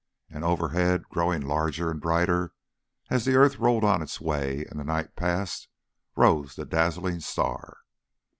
[0.31, 2.55] And overhead, growing larger and brighter,
[3.11, 5.67] as the earth rolled on its way and the night passed,
[6.15, 7.77] rose the dazzling star.